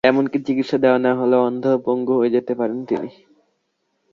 [0.03, 3.09] এমনকি চিকিৎসা দেওয়া না হলে অন্ধ ও পঙ্গুও হয়ে যেতে পারেন তিনি।